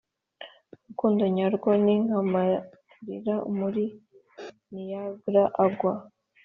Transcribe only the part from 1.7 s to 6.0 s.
ni nk'amarira muri niagra agwa